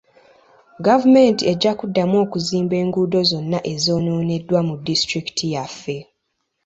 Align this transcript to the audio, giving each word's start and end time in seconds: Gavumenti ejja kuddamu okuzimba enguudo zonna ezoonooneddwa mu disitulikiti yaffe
Gavumenti 0.85 1.43
ejja 1.51 1.71
kuddamu 1.79 2.15
okuzimba 2.25 2.75
enguudo 2.83 3.19
zonna 3.31 3.59
ezoonooneddwa 3.73 4.59
mu 4.67 4.73
disitulikiti 4.87 5.45
yaffe 5.55 5.97